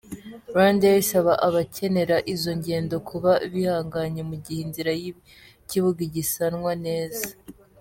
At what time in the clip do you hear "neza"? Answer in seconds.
6.85-7.25